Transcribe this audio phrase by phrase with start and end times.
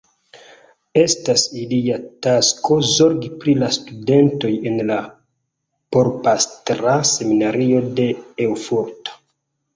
[1.01, 1.97] Estas ilia
[2.27, 4.97] tasko zorgi pri la studentoj en la
[5.99, 8.11] Porpastra Seminario de
[8.49, 9.23] Erfurto.